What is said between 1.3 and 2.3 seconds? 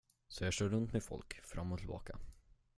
fram och tillbaka.